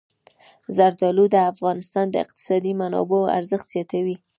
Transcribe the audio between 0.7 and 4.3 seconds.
زردالو د افغانستان د اقتصادي منابعو ارزښت زیاتوي.